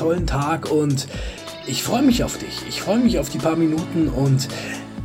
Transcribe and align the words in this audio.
tollen 0.00 0.26
Tag 0.26 0.70
und 0.70 1.06
ich 1.66 1.82
freue 1.82 2.00
mich 2.00 2.24
auf 2.24 2.38
dich. 2.38 2.62
Ich 2.66 2.80
freue 2.80 2.98
mich 2.98 3.18
auf 3.18 3.28
die 3.28 3.36
paar 3.36 3.56
Minuten 3.56 4.08
und 4.08 4.48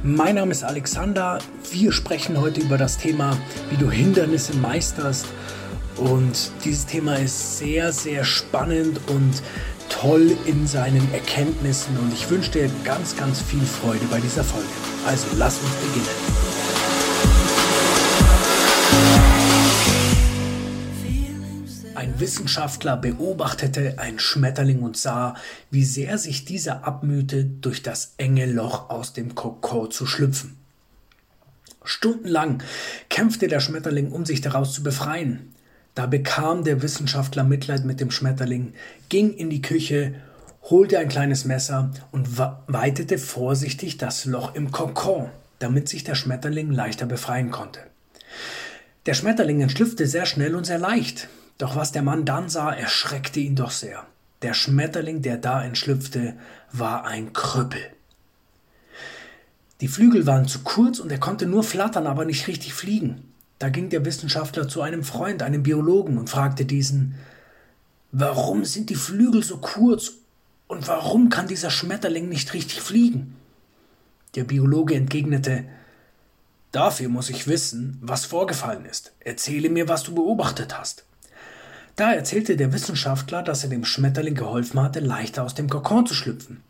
mein 0.03 0.35
Name 0.35 0.51
ist 0.51 0.63
Alexander. 0.63 1.39
Wir 1.69 1.91
sprechen 1.91 2.39
heute 2.39 2.61
über 2.61 2.77
das 2.77 2.97
Thema, 2.97 3.37
wie 3.69 3.75
du 3.75 3.91
Hindernisse 3.91 4.55
meisterst. 4.55 5.25
Und 5.97 6.51
dieses 6.63 6.85
Thema 6.85 7.15
ist 7.15 7.57
sehr, 7.57 7.91
sehr 7.91 8.23
spannend 8.23 9.01
und 9.07 9.43
toll 9.89 10.37
in 10.45 10.65
seinen 10.65 11.13
Erkenntnissen 11.13 11.97
und 11.97 12.13
ich 12.13 12.29
wünsche 12.29 12.51
dir 12.51 12.69
ganz, 12.85 13.17
ganz 13.17 13.41
viel 13.41 13.61
Freude 13.61 14.05
bei 14.09 14.21
dieser 14.21 14.45
Folge. 14.45 14.67
Also 15.05 15.27
lass 15.37 15.59
uns 15.59 15.71
beginnen. 15.75 16.54
Ein 22.05 22.19
Wissenschaftler 22.19 22.97
beobachtete 22.97 23.97
einen 23.97 24.19
Schmetterling 24.19 24.83
und 24.83 24.95
sah, 24.95 25.33
wie 25.71 25.83
sehr 25.83 26.19
sich 26.19 26.45
dieser 26.45 26.85
abmühte, 26.85 27.45
durch 27.45 27.81
das 27.81 28.13
enge 28.17 28.45
Loch 28.45 28.91
aus 28.91 29.13
dem 29.13 29.33
Kokon 29.33 29.89
zu 29.89 30.05
schlüpfen. 30.05 30.55
Stundenlang 31.83 32.61
kämpfte 33.09 33.47
der 33.47 33.59
Schmetterling, 33.59 34.11
um 34.11 34.23
sich 34.23 34.41
daraus 34.41 34.71
zu 34.71 34.83
befreien. 34.83 35.55
Da 35.95 36.05
bekam 36.05 36.63
der 36.63 36.83
Wissenschaftler 36.83 37.43
Mitleid 37.43 37.85
mit 37.85 37.99
dem 37.99 38.11
Schmetterling, 38.11 38.75
ging 39.09 39.33
in 39.33 39.49
die 39.49 39.63
Küche, 39.63 40.13
holte 40.61 40.99
ein 40.99 41.09
kleines 41.09 41.43
Messer 41.43 41.89
und 42.11 42.37
weitete 42.37 43.17
vorsichtig 43.17 43.97
das 43.97 44.25
Loch 44.25 44.53
im 44.53 44.71
Kokon, 44.71 45.31
damit 45.57 45.89
sich 45.89 46.03
der 46.03 46.13
Schmetterling 46.13 46.69
leichter 46.69 47.07
befreien 47.07 47.49
konnte. 47.49 47.79
Der 49.07 49.15
Schmetterling 49.15 49.61
entschlüpfte 49.61 50.05
sehr 50.05 50.27
schnell 50.27 50.53
und 50.53 50.67
sehr 50.67 50.77
leicht. 50.77 51.29
Doch 51.57 51.75
was 51.75 51.91
der 51.91 52.01
Mann 52.01 52.25
dann 52.25 52.49
sah, 52.49 52.71
erschreckte 52.71 53.39
ihn 53.39 53.55
doch 53.55 53.71
sehr. 53.71 54.05
Der 54.41 54.53
Schmetterling, 54.53 55.21
der 55.21 55.37
da 55.37 55.63
entschlüpfte, 55.63 56.35
war 56.71 57.05
ein 57.05 57.33
Krüppel. 57.33 57.81
Die 59.81 59.87
Flügel 59.87 60.25
waren 60.25 60.47
zu 60.47 60.59
kurz 60.59 60.99
und 60.99 61.11
er 61.11 61.19
konnte 61.19 61.45
nur 61.45 61.63
flattern, 61.63 62.07
aber 62.07 62.25
nicht 62.25 62.47
richtig 62.47 62.73
fliegen. 62.73 63.33
Da 63.59 63.69
ging 63.69 63.89
der 63.89 64.05
Wissenschaftler 64.05 64.67
zu 64.67 64.81
einem 64.81 65.03
Freund, 65.03 65.41
einem 65.41 65.63
Biologen, 65.63 66.17
und 66.17 66.29
fragte 66.29 66.65
diesen 66.65 67.15
Warum 68.11 68.65
sind 68.65 68.89
die 68.89 68.95
Flügel 68.95 69.43
so 69.43 69.57
kurz 69.57 70.13
und 70.67 70.87
warum 70.87 71.29
kann 71.29 71.47
dieser 71.47 71.69
Schmetterling 71.69 72.29
nicht 72.29 72.53
richtig 72.53 72.81
fliegen? 72.81 73.35
Der 74.35 74.43
Biologe 74.43 74.95
entgegnete 74.95 75.65
Dafür 76.71 77.07
muss 77.07 77.29
ich 77.29 77.47
wissen, 77.47 77.97
was 78.01 78.25
vorgefallen 78.25 78.85
ist. 78.85 79.13
Erzähle 79.21 79.69
mir, 79.69 79.87
was 79.87 80.03
du 80.03 80.13
beobachtet 80.13 80.77
hast. 80.77 81.05
Da 81.95 82.11
erzählte 82.11 82.57
der 82.57 82.73
Wissenschaftler, 82.73 83.41
dass 83.41 83.63
er 83.63 83.69
dem 83.69 83.85
Schmetterling 83.85 84.35
geholfen 84.35 84.81
hatte, 84.81 84.99
leichter 84.99 85.43
aus 85.43 85.55
dem 85.55 85.69
Kokon 85.69 86.05
zu 86.05 86.13
schlüpfen. 86.13 86.61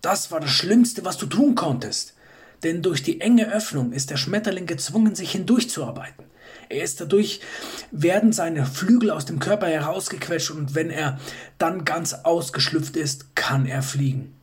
Das 0.00 0.30
war 0.30 0.40
das 0.40 0.50
Schlimmste, 0.50 1.04
was 1.04 1.18
du 1.18 1.26
tun 1.26 1.54
konntest, 1.54 2.14
denn 2.62 2.80
durch 2.80 3.02
die 3.02 3.20
enge 3.20 3.52
Öffnung 3.52 3.92
ist 3.92 4.10
der 4.10 4.16
Schmetterling 4.16 4.66
gezwungen, 4.66 5.14
sich 5.14 5.32
hindurchzuarbeiten. 5.32 6.24
Er 6.70 6.82
ist 6.82 7.00
dadurch, 7.00 7.40
werden 7.90 8.32
seine 8.32 8.64
Flügel 8.64 9.10
aus 9.10 9.26
dem 9.26 9.38
Körper 9.38 9.66
herausgequetscht 9.66 10.50
und 10.50 10.74
wenn 10.74 10.90
er 10.90 11.18
dann 11.58 11.84
ganz 11.84 12.14
ausgeschlüpft 12.14 12.96
ist, 12.96 13.36
kann 13.36 13.66
er 13.66 13.82
fliegen. 13.82 14.34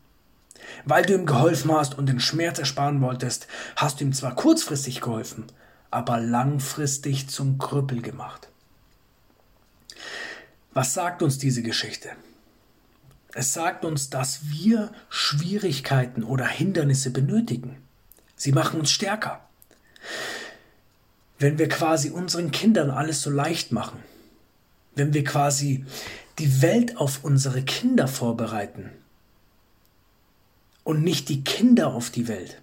Weil 0.85 1.05
du 1.05 1.15
ihm 1.15 1.25
geholfen 1.25 1.71
hast 1.71 1.97
und 1.97 2.07
den 2.07 2.19
Schmerz 2.19 2.59
ersparen 2.59 3.01
wolltest, 3.01 3.47
hast 3.75 3.99
du 3.99 4.05
ihm 4.05 4.13
zwar 4.13 4.35
kurzfristig 4.35 5.01
geholfen, 5.01 5.45
aber 5.89 6.19
langfristig 6.19 7.27
zum 7.29 7.57
Krüppel 7.57 8.01
gemacht. 8.01 8.49
Was 10.75 10.93
sagt 10.93 11.23
uns 11.23 11.37
diese 11.37 11.63
Geschichte? 11.63 12.09
Es 13.33 13.53
sagt 13.53 13.85
uns, 13.85 14.09
dass 14.09 14.49
wir 14.49 14.91
Schwierigkeiten 15.07 16.21
oder 16.21 16.45
Hindernisse 16.45 17.11
benötigen. 17.11 17.77
Sie 18.35 18.51
machen 18.51 18.81
uns 18.81 18.91
stärker. 18.91 19.39
Wenn 21.39 21.57
wir 21.57 21.69
quasi 21.69 22.09
unseren 22.09 22.51
Kindern 22.51 22.89
alles 22.89 23.21
so 23.21 23.29
leicht 23.29 23.71
machen, 23.71 24.03
wenn 24.95 25.13
wir 25.13 25.23
quasi 25.23 25.85
die 26.39 26.61
Welt 26.61 26.97
auf 26.97 27.23
unsere 27.23 27.61
Kinder 27.63 28.09
vorbereiten 28.09 28.91
und 30.83 31.03
nicht 31.03 31.29
die 31.29 31.45
Kinder 31.45 31.93
auf 31.93 32.09
die 32.09 32.27
Welt, 32.27 32.61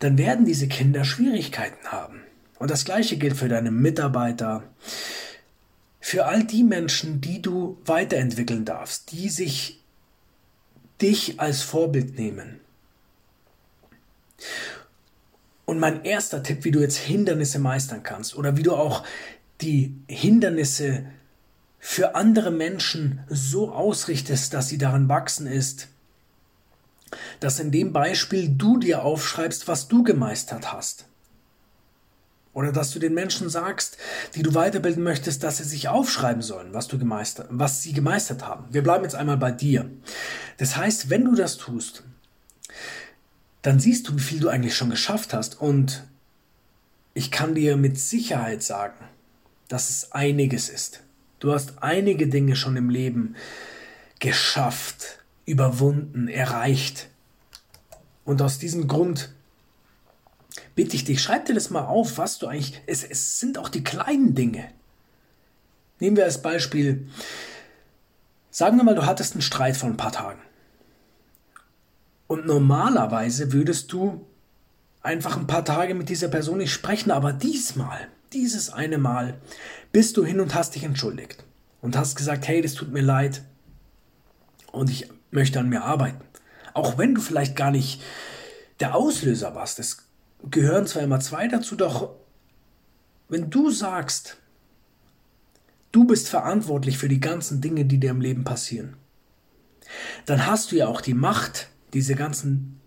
dann 0.00 0.18
werden 0.18 0.44
diese 0.44 0.68
Kinder 0.68 1.06
Schwierigkeiten 1.06 1.88
haben. 1.88 2.20
Und 2.58 2.70
das 2.70 2.84
gleiche 2.84 3.16
gilt 3.16 3.38
für 3.38 3.48
deine 3.48 3.70
Mitarbeiter, 3.70 4.62
für 6.08 6.24
all 6.24 6.42
die 6.42 6.64
Menschen, 6.64 7.20
die 7.20 7.42
du 7.42 7.76
weiterentwickeln 7.84 8.64
darfst, 8.64 9.12
die 9.12 9.28
sich 9.28 9.84
dich 11.02 11.38
als 11.38 11.60
Vorbild 11.60 12.18
nehmen. 12.18 12.60
Und 15.66 15.78
mein 15.78 16.06
erster 16.06 16.42
Tipp, 16.42 16.64
wie 16.64 16.70
du 16.70 16.80
jetzt 16.80 16.96
Hindernisse 16.96 17.58
meistern 17.58 18.02
kannst 18.04 18.34
oder 18.36 18.56
wie 18.56 18.62
du 18.62 18.74
auch 18.74 19.04
die 19.60 19.96
Hindernisse 20.08 21.04
für 21.78 22.14
andere 22.14 22.52
Menschen 22.52 23.20
so 23.28 23.70
ausrichtest, 23.70 24.54
dass 24.54 24.70
sie 24.70 24.78
daran 24.78 25.10
wachsen, 25.10 25.46
ist, 25.46 25.88
dass 27.40 27.60
in 27.60 27.70
dem 27.70 27.92
Beispiel 27.92 28.48
du 28.48 28.78
dir 28.78 29.02
aufschreibst, 29.02 29.68
was 29.68 29.88
du 29.88 30.04
gemeistert 30.04 30.72
hast. 30.72 31.04
Oder 32.58 32.72
dass 32.72 32.90
du 32.90 32.98
den 32.98 33.14
Menschen 33.14 33.48
sagst, 33.48 33.98
die 34.34 34.42
du 34.42 34.52
weiterbilden 34.52 35.04
möchtest, 35.04 35.44
dass 35.44 35.58
sie 35.58 35.62
sich 35.62 35.86
aufschreiben 35.86 36.42
sollen, 36.42 36.74
was, 36.74 36.88
du 36.88 36.98
gemeistert, 36.98 37.46
was 37.50 37.84
sie 37.84 37.92
gemeistert 37.92 38.44
haben. 38.44 38.64
Wir 38.70 38.82
bleiben 38.82 39.04
jetzt 39.04 39.14
einmal 39.14 39.36
bei 39.36 39.52
dir. 39.52 39.88
Das 40.56 40.76
heißt, 40.76 41.08
wenn 41.08 41.24
du 41.24 41.36
das 41.36 41.56
tust, 41.56 42.02
dann 43.62 43.78
siehst 43.78 44.08
du, 44.08 44.16
wie 44.16 44.22
viel 44.22 44.40
du 44.40 44.48
eigentlich 44.48 44.76
schon 44.76 44.90
geschafft 44.90 45.34
hast. 45.34 45.60
Und 45.60 46.02
ich 47.14 47.30
kann 47.30 47.54
dir 47.54 47.76
mit 47.76 47.96
Sicherheit 47.96 48.64
sagen, 48.64 49.04
dass 49.68 49.88
es 49.88 50.10
einiges 50.10 50.68
ist. 50.68 51.04
Du 51.38 51.52
hast 51.52 51.80
einige 51.80 52.26
Dinge 52.26 52.56
schon 52.56 52.76
im 52.76 52.90
Leben 52.90 53.36
geschafft, 54.18 55.20
überwunden, 55.46 56.26
erreicht. 56.26 57.06
Und 58.24 58.42
aus 58.42 58.58
diesem 58.58 58.88
Grund 58.88 59.30
bitte 60.78 60.94
ich 60.94 61.02
dich, 61.02 61.20
schreib 61.20 61.46
dir 61.46 61.54
das 61.54 61.70
mal 61.70 61.86
auf, 61.86 62.18
was 62.18 62.38
du 62.38 62.46
eigentlich. 62.46 62.80
Es, 62.86 63.02
es 63.02 63.40
sind 63.40 63.58
auch 63.58 63.68
die 63.68 63.82
kleinen 63.82 64.36
Dinge. 64.36 64.70
Nehmen 65.98 66.16
wir 66.16 66.22
als 66.22 66.40
Beispiel, 66.40 67.08
sagen 68.52 68.76
wir 68.76 68.84
mal, 68.84 68.94
du 68.94 69.04
hattest 69.04 69.32
einen 69.32 69.42
Streit 69.42 69.76
vor 69.76 69.88
ein 69.88 69.96
paar 69.96 70.12
Tagen. 70.12 70.38
Und 72.28 72.46
normalerweise 72.46 73.52
würdest 73.52 73.90
du 73.92 74.24
einfach 75.02 75.36
ein 75.36 75.48
paar 75.48 75.64
Tage 75.64 75.96
mit 75.96 76.10
dieser 76.10 76.28
Person 76.28 76.58
nicht 76.58 76.72
sprechen, 76.72 77.10
aber 77.10 77.32
diesmal, 77.32 78.06
dieses 78.32 78.70
eine 78.70 78.98
Mal, 78.98 79.40
bist 79.90 80.16
du 80.16 80.24
hin 80.24 80.38
und 80.38 80.54
hast 80.54 80.76
dich 80.76 80.84
entschuldigt 80.84 81.42
und 81.80 81.96
hast 81.96 82.14
gesagt, 82.14 82.46
hey, 82.46 82.62
das 82.62 82.74
tut 82.74 82.92
mir 82.92 83.02
leid 83.02 83.42
und 84.70 84.90
ich 84.90 85.08
möchte 85.32 85.58
an 85.58 85.70
mir 85.70 85.82
arbeiten. 85.82 86.20
Auch 86.72 86.98
wenn 86.98 87.16
du 87.16 87.20
vielleicht 87.20 87.56
gar 87.56 87.72
nicht 87.72 88.00
der 88.78 88.94
Auslöser 88.94 89.56
warst. 89.56 89.80
Es 89.80 90.07
gehören 90.50 90.86
zwar 90.86 91.02
immer 91.02 91.20
zwei 91.20 91.48
dazu, 91.48 91.76
doch 91.76 92.14
wenn 93.28 93.50
du 93.50 93.70
sagst, 93.70 94.38
du 95.92 96.04
bist 96.04 96.28
verantwortlich 96.28 96.98
für 96.98 97.08
die 97.08 97.20
ganzen 97.20 97.60
Dinge, 97.60 97.84
die 97.84 97.98
dir 97.98 98.10
im 98.10 98.20
Leben 98.20 98.44
passieren, 98.44 98.96
dann 100.26 100.46
hast 100.46 100.72
du 100.72 100.76
ja 100.76 100.86
auch 100.86 101.00
die 101.00 101.14
Macht, 101.14 101.68
diese 101.92 102.14
ganzen 102.14 102.80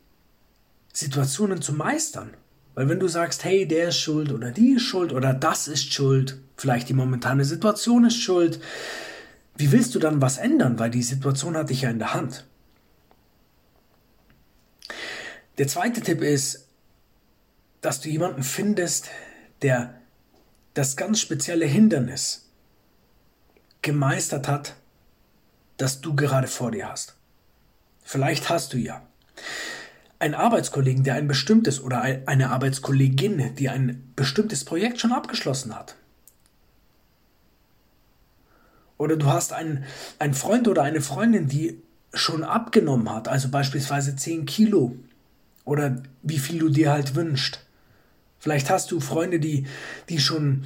Situationen 0.93 1.61
zu 1.61 1.73
meistern. 1.73 2.31
Weil 2.73 2.87
wenn 2.89 2.99
du 2.99 3.07
sagst, 3.07 3.43
hey, 3.43 3.67
der 3.67 3.89
ist 3.89 3.97
schuld 3.97 4.31
oder 4.31 4.51
die 4.51 4.73
ist 4.73 4.83
schuld 4.83 5.11
oder 5.11 5.33
das 5.33 5.67
ist 5.67 5.93
schuld, 5.93 6.39
vielleicht 6.57 6.89
die 6.89 6.93
momentane 6.93 7.43
Situation 7.43 8.05
ist 8.05 8.17
schuld, 8.17 8.61
wie 9.57 9.71
willst 9.71 9.93
du 9.93 9.99
dann 9.99 10.21
was 10.21 10.37
ändern? 10.37 10.79
Weil 10.79 10.89
die 10.89 11.03
Situation 11.03 11.57
hat 11.57 11.69
dich 11.69 11.81
ja 11.81 11.89
in 11.89 11.99
der 11.99 12.13
Hand. 12.13 12.45
Der 15.57 15.67
zweite 15.67 16.01
Tipp 16.01 16.21
ist, 16.21 16.67
dass 17.81 17.99
du 17.99 18.09
jemanden 18.09 18.43
findest, 18.43 19.09
der 19.61 19.95
das 20.73 20.95
ganz 20.95 21.19
spezielle 21.19 21.65
Hindernis 21.65 22.49
gemeistert 23.81 24.47
hat, 24.47 24.75
das 25.77 26.01
du 26.01 26.15
gerade 26.15 26.47
vor 26.47 26.71
dir 26.71 26.89
hast. 26.89 27.15
Vielleicht 28.03 28.49
hast 28.49 28.73
du 28.73 28.77
ja 28.77 29.01
einen 30.19 30.35
Arbeitskollegen, 30.35 31.03
der 31.03 31.15
ein 31.15 31.27
bestimmtes 31.27 31.81
oder 31.81 32.01
eine 32.01 32.51
Arbeitskollegin, 32.51 33.55
die 33.55 33.69
ein 33.69 34.11
bestimmtes 34.15 34.63
Projekt 34.63 34.99
schon 34.99 35.11
abgeschlossen 35.11 35.75
hat. 35.75 35.95
Oder 38.99 39.17
du 39.17 39.25
hast 39.25 39.51
einen, 39.51 39.83
einen 40.19 40.35
Freund 40.35 40.67
oder 40.67 40.83
eine 40.83 41.01
Freundin, 41.01 41.47
die 41.47 41.81
schon 42.13 42.43
abgenommen 42.43 43.11
hat, 43.11 43.27
also 43.27 43.49
beispielsweise 43.49 44.15
10 44.15 44.45
Kilo 44.45 44.95
oder 45.65 46.03
wie 46.21 46.37
viel 46.37 46.59
du 46.59 46.69
dir 46.69 46.91
halt 46.91 47.15
wünschst. 47.15 47.65
Vielleicht 48.41 48.71
hast 48.71 48.91
du 48.91 48.99
Freunde, 48.99 49.39
die, 49.39 49.67
die 50.09 50.19
schon 50.19 50.65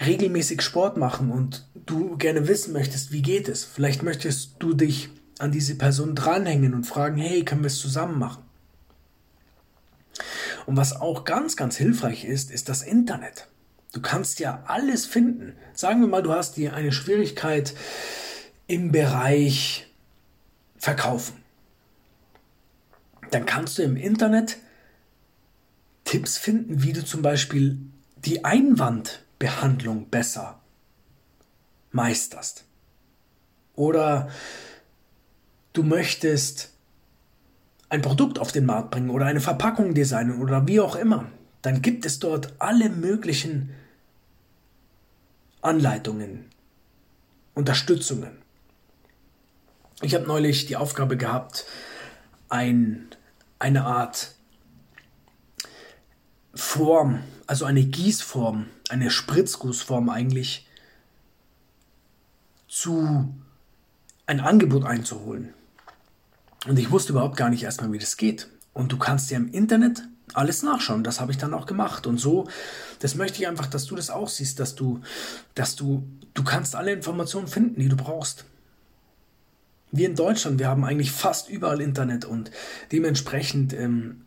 regelmäßig 0.00 0.62
Sport 0.62 0.96
machen 0.96 1.32
und 1.32 1.66
du 1.74 2.16
gerne 2.16 2.46
wissen 2.46 2.72
möchtest, 2.72 3.10
wie 3.10 3.22
geht 3.22 3.48
es. 3.48 3.64
Vielleicht 3.64 4.04
möchtest 4.04 4.54
du 4.60 4.72
dich 4.72 5.10
an 5.40 5.50
diese 5.50 5.74
Person 5.74 6.14
dranhängen 6.14 6.74
und 6.74 6.86
fragen, 6.86 7.16
hey, 7.16 7.44
können 7.44 7.62
wir 7.62 7.66
es 7.66 7.80
zusammen 7.80 8.20
machen? 8.20 8.44
Und 10.66 10.76
was 10.76 10.94
auch 11.00 11.24
ganz, 11.24 11.56
ganz 11.56 11.76
hilfreich 11.76 12.24
ist, 12.24 12.52
ist 12.52 12.68
das 12.68 12.82
Internet. 12.84 13.48
Du 13.92 14.00
kannst 14.00 14.38
ja 14.38 14.62
alles 14.68 15.04
finden. 15.04 15.56
Sagen 15.74 16.02
wir 16.02 16.08
mal, 16.08 16.22
du 16.22 16.32
hast 16.32 16.56
dir 16.56 16.72
eine 16.72 16.92
Schwierigkeit 16.92 17.74
im 18.68 18.92
Bereich 18.92 19.88
Verkaufen. 20.78 21.42
Dann 23.32 23.44
kannst 23.44 23.78
du 23.78 23.82
im 23.82 23.96
Internet 23.96 24.58
Tipps 26.12 26.36
finden, 26.36 26.82
wie 26.82 26.92
du 26.92 27.02
zum 27.02 27.22
Beispiel 27.22 27.78
die 28.26 28.44
Einwandbehandlung 28.44 30.10
besser 30.10 30.60
meisterst. 31.90 32.64
Oder 33.76 34.28
du 35.72 35.82
möchtest 35.82 36.74
ein 37.88 38.02
Produkt 38.02 38.38
auf 38.38 38.52
den 38.52 38.66
Markt 38.66 38.90
bringen 38.90 39.08
oder 39.08 39.24
eine 39.24 39.40
Verpackung 39.40 39.94
designen 39.94 40.42
oder 40.42 40.68
wie 40.68 40.80
auch 40.80 40.96
immer, 40.96 41.32
dann 41.62 41.80
gibt 41.80 42.04
es 42.04 42.18
dort 42.18 42.56
alle 42.58 42.90
möglichen 42.90 43.70
Anleitungen, 45.62 46.44
Unterstützungen. 47.54 48.32
Ich 50.02 50.14
habe 50.14 50.26
neulich 50.26 50.66
die 50.66 50.76
Aufgabe 50.76 51.16
gehabt, 51.16 51.64
ein, 52.50 53.06
eine 53.58 53.86
Art 53.86 54.34
Form, 56.54 57.20
also 57.46 57.64
eine 57.64 57.84
Gießform, 57.84 58.66
eine 58.88 59.10
Spritzgussform 59.10 60.10
eigentlich, 60.10 60.66
zu 62.68 63.32
ein 64.26 64.40
Angebot 64.40 64.84
einzuholen. 64.84 65.52
Und 66.66 66.78
ich 66.78 66.90
wusste 66.90 67.12
überhaupt 67.12 67.36
gar 67.36 67.50
nicht 67.50 67.62
erstmal, 67.64 67.92
wie 67.92 67.98
das 67.98 68.16
geht. 68.16 68.48
Und 68.72 68.92
du 68.92 68.98
kannst 68.98 69.30
ja 69.30 69.36
im 69.36 69.50
Internet 69.50 70.02
alles 70.34 70.62
nachschauen. 70.62 71.04
Das 71.04 71.20
habe 71.20 71.32
ich 71.32 71.38
dann 71.38 71.54
auch 71.54 71.66
gemacht. 71.66 72.06
Und 72.06 72.18
so, 72.18 72.48
das 73.00 73.14
möchte 73.14 73.40
ich 73.40 73.48
einfach, 73.48 73.66
dass 73.66 73.86
du 73.86 73.96
das 73.96 74.10
auch 74.10 74.28
siehst, 74.28 74.60
dass 74.60 74.74
du, 74.74 75.00
dass 75.54 75.76
du, 75.76 76.04
du 76.34 76.44
kannst 76.44 76.76
alle 76.76 76.92
Informationen 76.92 77.48
finden, 77.48 77.80
die 77.80 77.88
du 77.88 77.96
brauchst. 77.96 78.44
Wir 79.90 80.08
in 80.08 80.16
Deutschland, 80.16 80.58
wir 80.58 80.68
haben 80.68 80.84
eigentlich 80.84 81.12
fast 81.12 81.50
überall 81.50 81.82
Internet 81.82 82.24
und 82.24 82.50
dementsprechend, 82.92 83.74
ähm, 83.74 84.22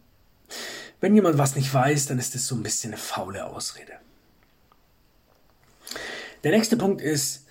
wenn 1.02 1.16
jemand 1.16 1.38
was 1.38 1.56
nicht 1.56 1.74
weiß, 1.74 2.08
dann 2.08 2.20
ist 2.20 2.36
das 2.36 2.48
so 2.48 2.56
ein 2.56 2.64
bisschen 2.64 2.92
eine 2.92 3.02
faule 3.02 3.46
Ausrede. 3.46 3.94
Der 6.44 6.52
nächste 6.52 6.78
Punkt 6.78 7.02
ist, 7.02 7.46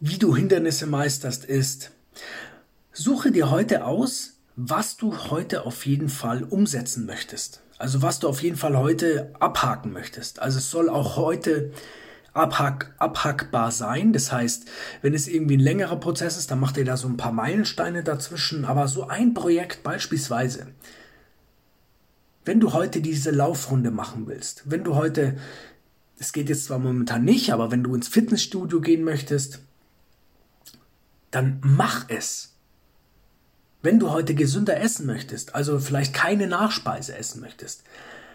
wie 0.00 0.18
du 0.18 0.36
Hindernisse 0.36 0.86
meisterst, 0.86 1.44
ist, 1.44 1.90
suche 2.92 3.32
dir 3.32 3.50
heute 3.50 3.84
aus, 3.84 4.34
was 4.56 4.96
du 4.96 5.30
heute 5.30 5.66
auf 5.66 5.86
jeden 5.86 6.08
Fall 6.08 6.44
umsetzen 6.44 7.06
möchtest. 7.06 7.60
Also 7.78 8.02
was 8.02 8.20
du 8.20 8.28
auf 8.28 8.42
jeden 8.42 8.56
Fall 8.56 8.76
heute 8.76 9.32
abhaken 9.40 9.92
möchtest. 9.92 10.40
Also 10.40 10.58
es 10.58 10.70
soll 10.70 10.88
auch 10.88 11.16
heute 11.16 11.72
abhack, 12.32 12.94
abhackbar 12.98 13.72
sein. 13.72 14.12
Das 14.12 14.30
heißt, 14.30 14.66
wenn 15.02 15.14
es 15.14 15.26
irgendwie 15.26 15.56
ein 15.56 15.60
längerer 15.60 15.96
Prozess 15.96 16.36
ist, 16.36 16.50
dann 16.50 16.60
macht 16.60 16.76
ihr 16.76 16.84
da 16.84 16.96
so 16.96 17.08
ein 17.08 17.16
paar 17.16 17.32
Meilensteine 17.32 18.04
dazwischen. 18.04 18.64
Aber 18.64 18.86
so 18.86 19.08
ein 19.08 19.34
Projekt 19.34 19.82
beispielsweise, 19.82 20.68
wenn 22.44 22.60
du 22.60 22.72
heute 22.72 23.00
diese 23.00 23.30
Laufrunde 23.30 23.90
machen 23.90 24.26
willst, 24.26 24.62
wenn 24.66 24.84
du 24.84 24.94
heute, 24.94 25.36
es 26.18 26.32
geht 26.32 26.48
jetzt 26.48 26.64
zwar 26.64 26.78
momentan 26.78 27.24
nicht, 27.24 27.52
aber 27.52 27.70
wenn 27.70 27.82
du 27.82 27.94
ins 27.94 28.08
Fitnessstudio 28.08 28.80
gehen 28.80 29.04
möchtest, 29.04 29.60
dann 31.30 31.58
mach 31.62 32.08
es. 32.08 32.54
Wenn 33.82 33.98
du 33.98 34.10
heute 34.10 34.34
gesünder 34.34 34.80
essen 34.80 35.06
möchtest, 35.06 35.54
also 35.54 35.78
vielleicht 35.78 36.14
keine 36.14 36.46
Nachspeise 36.46 37.16
essen 37.16 37.40
möchtest, 37.40 37.82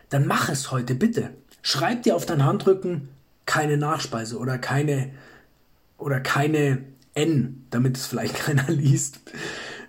dann 0.10 0.28
mach 0.28 0.50
es 0.50 0.72
heute 0.72 0.96
bitte. 0.96 1.30
Schreib 1.62 2.04
dir 2.04 2.16
auf 2.16 2.26
deinen 2.26 2.46
Handrücken 2.46 3.10
keine 3.46 3.78
Nachspeise 3.78 4.38
oder 4.38 4.58
keine 4.58 5.12
oder 5.98 6.20
keine 6.20 6.84
N, 7.14 7.66
damit 7.70 7.98
es 7.98 8.06
vielleicht 8.06 8.36
keiner 8.46 8.70
liest, 8.70 9.20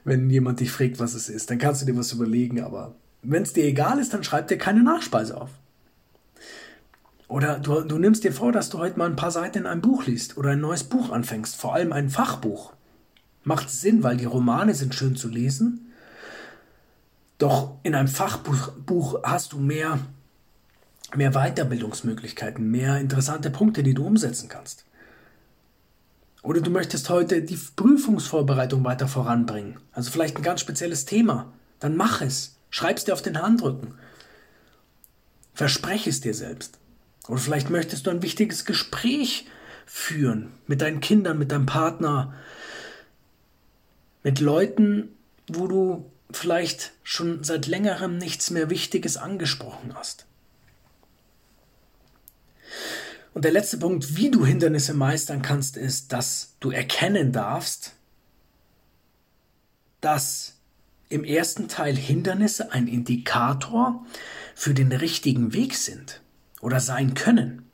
wenn 0.05 0.31
jemand 0.31 0.61
dich 0.61 0.71
fragt, 0.71 0.99
was 0.99 1.15
es 1.15 1.29
ist. 1.29 1.51
Dann 1.51 1.59
kannst 1.59 1.83
du 1.83 1.87
dir 1.87 1.97
was 1.97 2.13
überlegen, 2.13 2.61
aber 2.63 2.97
wenn 3.23 3.43
es 3.43 3.53
dir 3.53 3.65
egal 3.65 3.99
ist, 3.99 4.15
dann 4.15 4.25
schreib 4.25 4.49
dir 4.49 4.59
keine 4.59 4.83
Nachspeise 4.83 5.41
auf. 5.41 5.51
Oder 7.29 7.61
du, 7.61 7.83
du 7.83 7.99
nimmst 7.99 8.25
dir 8.25 8.33
vor, 8.33 8.51
dass 8.51 8.71
du 8.71 8.79
heute 8.79 8.99
mal 8.99 9.09
ein 9.09 9.17
paar 9.17 9.31
Seiten 9.31 9.59
in 9.59 9.67
einem 9.67 9.83
Buch 9.83 10.07
liest 10.07 10.37
oder 10.37 10.51
ein 10.51 10.61
neues 10.61 10.85
Buch 10.85 11.11
anfängst, 11.13 11.55
vor 11.55 11.75
allem 11.75 11.93
ein 11.93 12.11
Fachbuch. 12.11 12.73
Macht 13.45 13.71
Sinn, 13.71 14.03
weil 14.03 14.17
die 14.17 14.25
Romane 14.25 14.75
sind 14.75 14.95
schön 14.95 15.15
zu 15.15 15.29
lesen. 15.29 15.93
Doch 17.39 17.77
in 17.85 17.95
einem 17.95 18.09
Fachbuch 18.09 18.73
Buch 18.85 19.21
hast 19.23 19.53
du 19.53 19.61
mehr, 19.61 20.01
mehr 21.15 21.31
Weiterbildungsmöglichkeiten, 21.31 22.69
mehr 22.69 22.99
interessante 22.99 23.51
Punkte, 23.51 23.83
die 23.83 23.95
du 23.95 24.05
umsetzen 24.05 24.49
kannst. 24.49 24.85
Oder 26.43 26.61
du 26.61 26.71
möchtest 26.71 27.11
heute 27.11 27.43
die 27.43 27.59
Prüfungsvorbereitung 27.77 28.83
weiter 28.83 29.07
voranbringen. 29.09 29.79
Also 29.93 30.11
vielleicht 30.11 30.37
ein 30.37 30.43
ganz 30.43 30.61
spezielles 30.61 31.05
Thema. 31.05 31.53
Dann 31.79 31.97
mach 31.97 32.23
es. 32.23 32.57
Schreib 32.71 32.97
es 32.97 33.05
dir 33.05 33.13
auf 33.13 33.23
den 33.23 33.41
Handrücken. 33.43 33.95
Verspreche 35.55 36.11
es 36.11 36.21
dir 36.21 36.35
selbst. 36.35 36.79
Oder 37.29 37.39
vielleicht 37.39 37.71
möchtest 37.71 38.07
du 38.07 38.11
ein 38.11 38.23
wichtiges 38.23 38.65
Gespräch 38.65 39.47
führen 39.87 40.53
mit 40.67 40.81
deinen 40.81 41.01
Kindern, 41.01 41.39
mit 41.39 41.53
deinem 41.53 41.67
Partner, 41.67 42.35
mit 44.23 44.41
Leuten, 44.41 45.17
wo 45.49 45.67
du 45.67 46.11
vielleicht 46.31 46.93
schon 47.03 47.43
seit 47.43 47.67
längerem 47.67 48.19
nichts 48.19 48.51
mehr 48.51 48.71
Wichtiges 48.71 49.17
angesprochen 49.17 49.95
hast. 49.95 50.27
Und 53.35 53.45
der 53.45 53.53
letzte 53.53 53.79
Punkt, 53.79 54.17
wie 54.17 54.31
du 54.31 54.45
Hindernisse 54.45 54.95
meistern 54.95 55.43
kannst, 55.43 55.77
ist, 55.77 56.13
dass 56.13 56.55
du 56.61 56.71
erkennen 56.71 57.33
darfst, 57.33 57.93
dass 60.01 60.60
im 61.11 61.25
ersten 61.25 61.69
Teil 61.69 61.95
Hindernisse 61.97 62.73
ein 62.73 62.87
Indikator 62.87 64.07
für 64.55 64.73
den 64.73 64.93
richtigen 64.93 65.53
Weg 65.53 65.75
sind 65.75 66.23
oder 66.61 66.81
sein 66.81 67.15
können. 67.15 67.67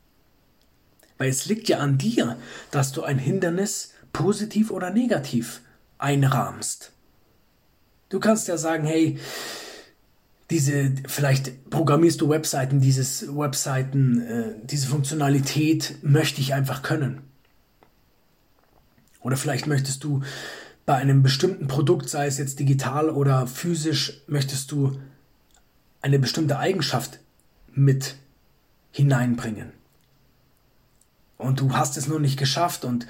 Weil 1.18 1.28
es 1.28 1.46
liegt 1.46 1.68
ja 1.68 1.78
an 1.78 1.98
dir, 1.98 2.38
dass 2.70 2.92
du 2.92 3.02
ein 3.02 3.18
Hindernis 3.18 3.92
positiv 4.12 4.70
oder 4.70 4.90
negativ 4.90 5.60
einrahmst. 5.98 6.92
Du 8.08 8.20
kannst 8.20 8.48
ja 8.48 8.56
sagen, 8.56 8.84
hey, 8.86 9.18
diese, 10.50 10.92
vielleicht 11.06 11.70
programmierst 11.70 12.20
du 12.20 12.28
Webseiten, 12.28 12.80
dieses 12.80 13.36
Webseiten, 13.36 14.20
äh, 14.20 14.54
diese 14.62 14.86
Funktionalität 14.86 15.96
möchte 16.02 16.40
ich 16.40 16.54
einfach 16.54 16.82
können. 16.82 17.22
Oder 19.20 19.36
vielleicht 19.36 19.66
möchtest 19.66 20.04
du 20.04 20.22
bei 20.86 20.94
einem 20.94 21.24
bestimmten 21.24 21.66
Produkt, 21.66 22.08
sei 22.08 22.26
es 22.26 22.38
jetzt 22.38 22.60
digital 22.60 23.10
oder 23.10 23.48
physisch, 23.48 24.22
möchtest 24.28 24.70
du 24.70 24.98
eine 26.00 26.20
bestimmte 26.20 26.58
Eigenschaft 26.58 27.18
mit 27.74 28.14
hineinbringen. 28.92 29.72
Und 31.36 31.60
du 31.60 31.76
hast 31.76 31.96
es 31.96 32.06
nur 32.06 32.20
nicht 32.20 32.38
geschafft 32.38 32.84
und 32.84 33.06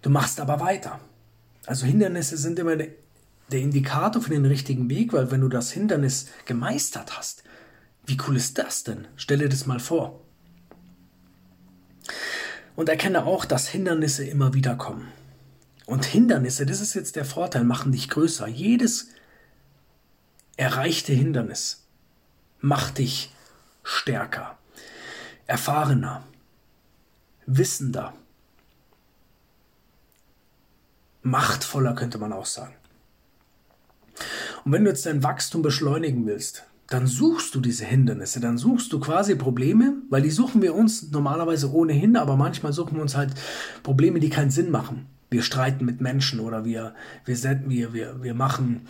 du 0.00 0.10
machst 0.10 0.40
aber 0.40 0.60
weiter. 0.60 0.98
Also 1.66 1.86
Hindernisse 1.86 2.38
sind 2.38 2.58
immer 2.58 2.76
der, 2.76 2.88
Indikator 3.50 4.20
für 4.22 4.30
den 4.30 4.46
richtigen 4.46 4.90
Weg, 4.90 5.12
weil 5.12 5.30
wenn 5.30 5.42
du 5.42 5.48
das 5.48 5.70
Hindernis 5.70 6.28
gemeistert 6.46 7.16
hast, 7.16 7.44
wie 8.06 8.18
cool 8.26 8.36
ist 8.36 8.58
das 8.58 8.82
denn? 8.82 9.06
Stell 9.16 9.38
dir 9.38 9.48
das 9.48 9.66
mal 9.66 9.78
vor. 9.78 10.20
Und 12.74 12.88
erkenne 12.88 13.26
auch, 13.26 13.44
dass 13.44 13.68
Hindernisse 13.68 14.24
immer 14.24 14.54
wieder 14.54 14.74
kommen. 14.74 15.06
Und 15.86 16.04
Hindernisse, 16.04 16.66
das 16.66 16.80
ist 16.80 16.94
jetzt 16.94 17.16
der 17.16 17.24
Vorteil, 17.24 17.64
machen 17.64 17.92
dich 17.92 18.08
größer. 18.08 18.46
Jedes 18.48 19.08
erreichte 20.56 21.12
Hindernis 21.12 21.84
macht 22.60 22.98
dich 22.98 23.34
stärker, 23.82 24.56
erfahrener, 25.46 26.24
wissender, 27.46 28.14
machtvoller, 31.22 31.94
könnte 31.94 32.18
man 32.18 32.32
auch 32.32 32.46
sagen. 32.46 32.74
Und 34.64 34.72
wenn 34.72 34.84
du 34.84 34.90
jetzt 34.90 35.04
dein 35.04 35.22
Wachstum 35.22 35.60
beschleunigen 35.60 36.24
willst, 36.26 36.64
dann 36.88 37.06
suchst 37.06 37.54
du 37.54 37.60
diese 37.60 37.84
Hindernisse, 37.84 38.40
dann 38.40 38.56
suchst 38.56 38.92
du 38.92 39.00
quasi 39.00 39.34
Probleme, 39.34 39.96
weil 40.10 40.22
die 40.22 40.30
suchen 40.30 40.62
wir 40.62 40.74
uns 40.74 41.10
normalerweise 41.10 41.72
ohnehin, 41.72 42.16
aber 42.16 42.36
manchmal 42.36 42.72
suchen 42.72 42.96
wir 42.96 43.02
uns 43.02 43.16
halt 43.16 43.34
Probleme, 43.82 44.20
die 44.20 44.30
keinen 44.30 44.50
Sinn 44.50 44.70
machen. 44.70 45.06
Wir 45.34 45.42
streiten 45.42 45.84
mit 45.84 46.00
Menschen 46.00 46.38
oder 46.38 46.64
wir, 46.64 46.94
wir, 47.24 47.36
wir, 47.66 47.92
wir, 47.92 48.22
wir 48.22 48.34
machen, 48.34 48.82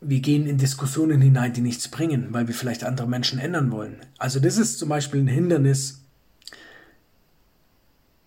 wir 0.00 0.18
gehen 0.18 0.48
in 0.48 0.58
Diskussionen 0.58 1.20
hinein, 1.20 1.52
die 1.52 1.60
nichts 1.60 1.86
bringen, 1.86 2.26
weil 2.32 2.48
wir 2.48 2.56
vielleicht 2.56 2.82
andere 2.82 3.06
Menschen 3.06 3.38
ändern 3.38 3.70
wollen. 3.70 3.98
Also 4.18 4.40
das 4.40 4.58
ist 4.58 4.80
zum 4.80 4.88
Beispiel 4.88 5.20
ein 5.20 5.28
Hindernis, 5.28 6.02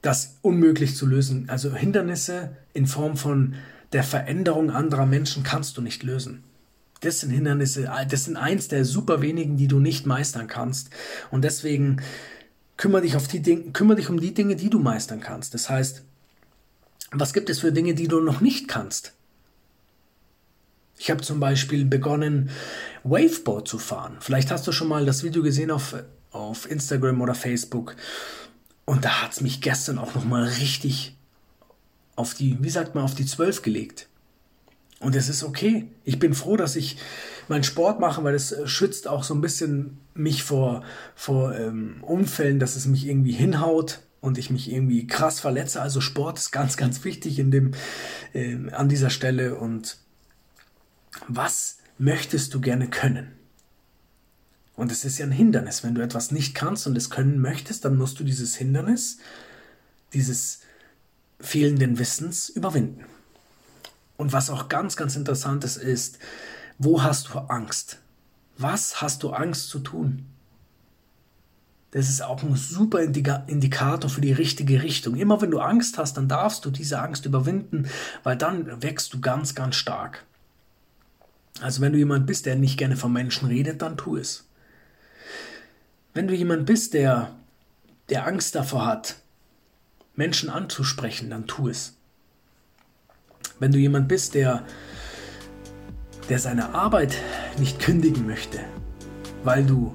das 0.02 0.38
unmöglich 0.42 0.96
zu 0.96 1.06
lösen. 1.06 1.50
Also 1.50 1.76
Hindernisse 1.76 2.56
in 2.72 2.88
Form 2.88 3.18
von 3.18 3.56
der 3.92 4.06
Veränderung 4.06 4.72
anderer 4.72 5.06
Menschen 5.06 5.44
kannst 5.44 5.76
du 5.76 5.82
nicht 5.82 6.02
lösen. 6.02 6.46
Das 7.02 7.20
sind 7.20 7.32
Hindernisse, 7.32 7.92
das 8.10 8.24
sind 8.24 8.38
eins 8.38 8.70
der 8.70 8.86
super 8.86 9.22
wenigen, 9.22 9.58
die 9.58 9.68
du 9.68 9.80
nicht 9.82 10.06
meistern 10.06 10.48
kannst. 10.48 10.92
Und 11.30 11.44
deswegen 11.44 11.98
kümmere 12.78 13.02
dich, 13.02 13.18
auf 13.18 13.28
die 13.28 13.42
kümmere 13.74 13.98
dich 13.98 14.10
um 14.10 14.22
die 14.22 14.34
Dinge, 14.34 14.56
die 14.56 14.70
du 14.70 14.80
meistern 14.80 15.20
kannst. 15.20 15.54
Das 15.54 15.70
heißt, 15.70 16.04
was 17.20 17.34
gibt 17.34 17.50
es 17.50 17.60
für 17.60 17.72
Dinge, 17.72 17.94
die 17.94 18.08
du 18.08 18.20
noch 18.20 18.42
nicht 18.42 18.68
kannst? 18.68 19.14
Ich 20.98 21.10
habe 21.10 21.22
zum 21.22 21.40
Beispiel 21.40 21.86
begonnen, 21.86 22.50
Waveboard 23.04 23.68
zu 23.68 23.78
fahren. 23.78 24.18
Vielleicht 24.20 24.52
hast 24.52 24.66
du 24.68 24.72
schon 24.72 24.88
mal 24.88 25.06
das 25.06 25.24
Video 25.24 25.44
gesehen 25.44 25.72
auf, 25.72 25.96
auf 26.32 26.70
Instagram 26.70 27.22
oder 27.22 27.36
Facebook. 27.36 27.96
Und 28.86 29.06
da 29.06 29.24
hat 29.24 29.34
es 29.34 29.42
mich 29.42 29.62
gestern 29.62 29.98
auch 29.98 30.16
nochmal 30.16 30.44
richtig 30.44 31.16
auf 32.16 32.34
die, 32.34 32.58
wie 32.62 32.70
sagt 32.70 32.96
man, 32.96 33.04
auf 33.04 33.16
die 33.16 33.26
12 33.26 33.62
gelegt. 33.62 34.08
Und 35.00 35.16
es 35.16 35.28
ist 35.28 35.44
okay. 35.44 35.88
Ich 36.06 36.20
bin 36.20 36.34
froh, 36.34 36.56
dass 36.56 36.76
ich 36.76 36.98
meinen 37.50 37.64
Sport 37.64 38.00
mache, 38.00 38.24
weil 38.24 38.36
es 38.36 38.52
äh, 38.52 38.68
schützt 38.68 39.08
auch 39.08 39.24
so 39.24 39.34
ein 39.34 39.42
bisschen 39.42 39.98
mich 40.14 40.44
vor, 40.44 40.84
vor 41.16 41.54
ähm, 41.56 41.98
Unfällen, 42.02 42.60
dass 42.60 42.76
es 42.76 42.86
mich 42.86 43.06
irgendwie 43.08 43.34
hinhaut 43.34 44.00
und 44.24 44.38
ich 44.38 44.50
mich 44.50 44.72
irgendwie 44.72 45.06
krass 45.06 45.42
verletze. 45.42 45.82
Also 45.82 46.00
Sport 46.00 46.40
ist 46.40 46.52
ganz, 46.52 46.78
ganz 46.78 47.04
wichtig 47.04 47.40
in 47.40 47.52
dem, 47.52 47.72
äh, 48.32 48.70
an 48.72 48.88
dieser 48.88 49.10
Stelle. 49.10 49.56
Und 49.56 49.98
was 51.28 51.80
möchtest 51.98 52.54
du 52.54 52.62
gerne 52.62 52.90
können? 52.90 53.34
Und 54.78 54.94
es 54.94 55.04
ist 55.04 55.18
ja 55.18 55.26
ein 55.26 55.34
Hindernis. 55.34 55.84
Wenn 55.84 55.94
du 55.94 56.02
etwas 56.02 56.32
nicht 56.32 56.56
kannst 56.56 56.88
und 56.88 56.96
es 56.96 57.10
können 57.10 57.42
möchtest, 57.42 57.84
dann 57.84 57.98
musst 57.98 58.18
du 58.18 58.24
dieses 58.24 58.56
Hindernis, 58.56 59.18
dieses 60.14 60.62
fehlenden 61.42 62.00
Wissens 62.00 62.48
überwinden. 62.48 63.04
Und 64.16 64.32
was 64.32 64.50
auch 64.50 64.70
ganz, 64.70 64.96
ganz 64.96 65.18
interessant 65.18 65.66
ist, 65.66 65.76
ist, 65.76 66.18
wo 66.78 67.04
hast 67.04 67.28
du 67.28 67.40
Angst? 67.40 67.98
Was 68.58 69.02
hast 69.02 69.22
du 69.24 69.32
Angst 69.32 69.68
zu 69.68 69.80
tun? 69.80 70.28
Das 71.94 72.10
ist 72.10 72.24
auch 72.24 72.42
ein 72.42 72.56
super 72.56 73.02
Indikator 73.02 74.10
für 74.10 74.20
die 74.20 74.32
richtige 74.32 74.82
Richtung. 74.82 75.16
Immer 75.16 75.40
wenn 75.42 75.52
du 75.52 75.60
Angst 75.60 76.00
hast, 76.00 76.18
dann 76.18 76.28
darfst 76.28 76.66
du 76.66 76.72
diese 76.72 77.00
Angst 77.00 77.28
überwinden, 77.28 77.88
weil 78.24 78.36
dann 78.36 78.82
wächst 78.82 79.14
du 79.14 79.22
ganz, 79.22 79.54
ganz 79.54 79.76
stark. 79.76 80.26
Also 81.62 81.82
wenn 81.82 81.94
du 81.94 82.00
jemand 82.00 82.26
bist, 82.26 82.48
der 82.48 82.56
nicht 82.56 82.80
gerne 82.80 82.98
von 82.98 83.14
Menschen 83.14 83.48
redet, 83.48 83.84
dann 83.84 83.96
tu 83.96 84.18
es. 84.18 84.48
Wenn 86.16 86.28
du 86.28 86.34
jemand 86.34 86.66
bist, 86.66 86.96
der, 86.96 87.30
der 88.10 88.26
Angst 88.26 88.56
davor 88.56 88.88
hat, 88.88 89.18
Menschen 90.16 90.50
anzusprechen, 90.50 91.30
dann 91.30 91.46
tu 91.46 91.70
es. 91.70 91.94
Wenn 93.60 93.72
du 93.72 93.78
jemand 93.78 94.08
bist, 94.08 94.34
der, 94.34 94.66
der 96.28 96.40
seine 96.40 96.74
Arbeit 96.74 97.16
nicht 97.60 97.80
kündigen 97.80 98.26
möchte, 98.26 98.62
weil 99.44 99.64
du, 99.64 99.94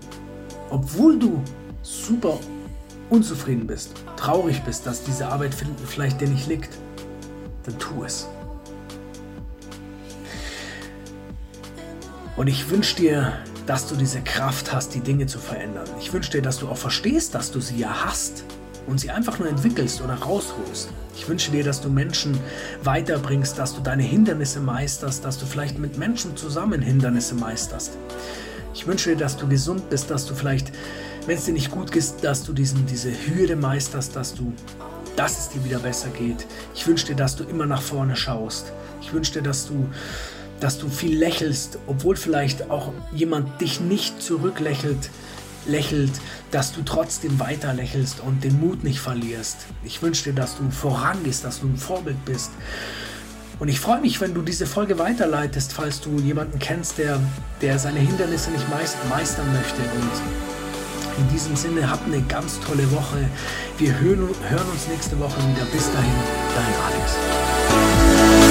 obwohl 0.70 1.18
du 1.18 1.42
super 1.88 2.38
unzufrieden 3.10 3.66
bist, 3.66 3.92
traurig 4.16 4.62
bist, 4.62 4.86
dass 4.86 5.04
diese 5.04 5.28
Arbeit 5.28 5.54
vielleicht 5.86 6.20
dir 6.20 6.28
nicht 6.28 6.46
liegt, 6.46 6.76
dann 7.64 7.78
tu 7.78 8.04
es. 8.04 8.28
Und 12.36 12.46
ich 12.46 12.70
wünsche 12.70 12.96
dir 12.96 13.32
dass 13.68 13.86
du 13.86 13.96
diese 13.96 14.22
Kraft 14.22 14.72
hast, 14.72 14.94
die 14.94 15.00
Dinge 15.00 15.26
zu 15.26 15.38
verändern. 15.38 15.84
Ich 16.00 16.14
wünsche 16.14 16.30
dir, 16.30 16.40
dass 16.40 16.58
du 16.58 16.68
auch 16.68 16.76
verstehst, 16.78 17.34
dass 17.34 17.50
du 17.50 17.60
sie 17.60 17.76
ja 17.76 18.06
hast 18.06 18.44
und 18.86 18.98
sie 18.98 19.10
einfach 19.10 19.38
nur 19.38 19.46
entwickelst 19.46 20.00
oder 20.00 20.14
rausholst. 20.14 20.88
Ich 21.14 21.28
wünsche 21.28 21.50
dir, 21.50 21.62
dass 21.62 21.82
du 21.82 21.90
Menschen 21.90 22.40
weiterbringst, 22.82 23.58
dass 23.58 23.74
du 23.74 23.82
deine 23.82 24.04
Hindernisse 24.04 24.60
meisterst, 24.60 25.22
dass 25.22 25.36
du 25.36 25.44
vielleicht 25.44 25.78
mit 25.78 25.98
Menschen 25.98 26.34
zusammen 26.34 26.80
Hindernisse 26.80 27.34
meisterst. 27.34 27.98
Ich 28.72 28.86
wünsche 28.86 29.10
dir, 29.10 29.16
dass 29.16 29.36
du 29.36 29.46
gesund 29.46 29.90
bist, 29.90 30.10
dass 30.10 30.24
du 30.24 30.34
vielleicht, 30.34 30.72
wenn 31.26 31.36
es 31.36 31.44
dir 31.44 31.52
nicht 31.52 31.70
gut 31.70 31.92
geht, 31.92 32.04
dass 32.22 32.44
du 32.44 32.52
diesen, 32.52 32.86
diese 32.86 33.10
Hürde 33.10 33.56
meisterst, 33.56 34.16
dass 34.16 34.34
du, 34.34 34.52
dass 35.16 35.38
es 35.38 35.48
dir 35.50 35.64
wieder 35.64 35.78
besser 35.78 36.08
geht. 36.08 36.46
Ich 36.74 36.86
wünsche 36.86 37.06
dir, 37.06 37.16
dass 37.16 37.36
du 37.36 37.44
immer 37.44 37.66
nach 37.66 37.82
vorne 37.82 38.16
schaust. 38.16 38.72
Ich 39.00 39.12
wünsche 39.12 39.32
dir, 39.34 39.42
dass 39.42 39.66
du 39.66 39.88
dass 40.60 40.78
du 40.78 40.88
viel 40.88 41.16
lächelst, 41.16 41.78
obwohl 41.86 42.16
vielleicht 42.16 42.70
auch 42.70 42.92
jemand 43.14 43.60
dich 43.60 43.80
nicht 43.80 44.20
zurücklächelt, 44.20 45.10
lächelt, 45.66 46.10
dass 46.50 46.72
du 46.72 46.82
trotzdem 46.82 47.38
weiter 47.38 47.74
lächelst 47.74 48.20
und 48.20 48.42
den 48.42 48.58
Mut 48.58 48.84
nicht 48.84 49.00
verlierst. 49.00 49.58
Ich 49.84 50.02
wünsche 50.02 50.24
dir, 50.24 50.32
dass 50.32 50.56
du 50.56 50.70
vorangehst, 50.70 51.44
dass 51.44 51.60
du 51.60 51.66
ein 51.66 51.76
Vorbild 51.76 52.24
bist. 52.24 52.50
Und 53.58 53.68
ich 53.68 53.80
freue 53.80 54.00
mich, 54.00 54.20
wenn 54.20 54.34
du 54.34 54.42
diese 54.42 54.66
Folge 54.66 54.98
weiterleitest, 54.98 55.72
falls 55.72 56.00
du 56.00 56.18
jemanden 56.20 56.58
kennst, 56.58 56.98
der, 56.98 57.20
der 57.60 57.78
seine 57.78 57.98
Hindernisse 57.98 58.50
nicht 58.50 58.66
meistern 58.70 59.52
möchte. 59.52 59.82
Und 59.82 60.57
in 61.18 61.28
diesem 61.28 61.56
Sinne, 61.56 61.90
habt 61.90 62.06
eine 62.06 62.22
ganz 62.22 62.60
tolle 62.60 62.90
Woche. 62.92 63.28
Wir 63.78 63.98
hören, 63.98 64.28
hören 64.48 64.68
uns 64.72 64.88
nächste 64.88 65.18
Woche 65.18 65.38
wieder. 65.38 65.64
Bis 65.72 65.90
dahin, 65.92 66.12
dein 66.54 66.74
Alex. 66.86 68.47